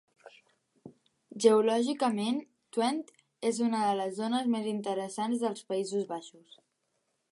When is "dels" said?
5.45-5.67